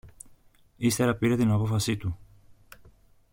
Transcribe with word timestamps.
Ύστερα 0.77 1.15
πήρε 1.15 1.35
την 1.35 1.51
απόφαση 1.51 1.97
του. 1.97 2.17